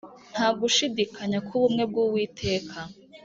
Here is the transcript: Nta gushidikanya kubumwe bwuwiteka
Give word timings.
Nta 0.33 0.47
gushidikanya 0.59 1.39
kubumwe 1.47 1.83
bwuwiteka 1.89 2.77